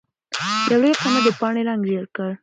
[0.71, 2.31] يو لوی قيامت د پاڼې رنګ ژېړ کړ.